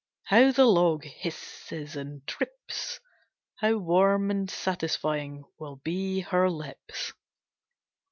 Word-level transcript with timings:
How 0.23 0.51
the 0.51 0.65
log 0.65 1.03
hisses 1.03 1.95
and 1.95 2.25
drips! 2.25 2.99
How 3.57 3.75
warm 3.77 4.31
and 4.31 4.49
satisfying 4.49 5.43
will 5.59 5.75
be 5.75 6.21
her 6.21 6.49
lips! 6.49 7.13